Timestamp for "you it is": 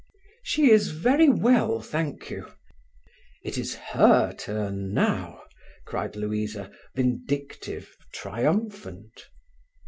2.31-3.75